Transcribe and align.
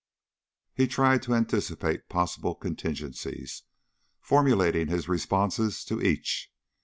He 0.73 0.87
tried 0.87 1.21
to 1.21 1.35
anticipate 1.35 2.09
possible 2.09 2.55
contingencies, 2.55 3.61
formulating 4.19 4.87
his 4.87 5.07
responses 5.07 5.85
to 5.85 6.01
each. 6.01 6.51